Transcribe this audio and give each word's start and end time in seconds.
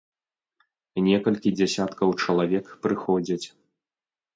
Некалькі 1.09 1.55
дзясяткаў 1.59 2.09
чалавек 2.25 2.77
прыходзяць. 2.87 3.45